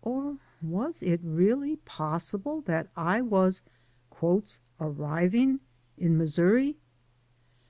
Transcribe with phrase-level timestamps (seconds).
[0.00, 3.60] Or was it really possible that I was
[4.80, 5.60] "arriving"
[5.98, 6.78] in Missouri?